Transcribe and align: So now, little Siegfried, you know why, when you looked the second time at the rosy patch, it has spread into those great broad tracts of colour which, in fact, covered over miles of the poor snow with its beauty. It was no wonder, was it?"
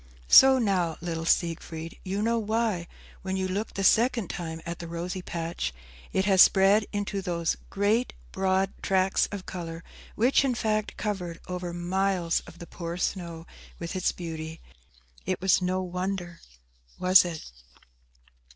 So 0.29 0.57
now, 0.57 0.97
little 0.99 1.25
Siegfried, 1.27 1.99
you 2.03 2.23
know 2.23 2.39
why, 2.39 2.87
when 3.21 3.37
you 3.37 3.47
looked 3.47 3.75
the 3.75 3.83
second 3.83 4.31
time 4.31 4.59
at 4.65 4.79
the 4.79 4.87
rosy 4.87 5.21
patch, 5.21 5.71
it 6.11 6.25
has 6.25 6.41
spread 6.41 6.87
into 6.91 7.21
those 7.21 7.55
great 7.69 8.13
broad 8.31 8.73
tracts 8.81 9.27
of 9.27 9.45
colour 9.45 9.83
which, 10.15 10.43
in 10.43 10.55
fact, 10.55 10.97
covered 10.97 11.39
over 11.47 11.71
miles 11.71 12.39
of 12.47 12.57
the 12.57 12.65
poor 12.65 12.97
snow 12.97 13.45
with 13.77 13.95
its 13.95 14.11
beauty. 14.11 14.59
It 15.27 15.39
was 15.39 15.61
no 15.61 15.83
wonder, 15.83 16.41
was 16.97 17.23
it?" 17.23 17.51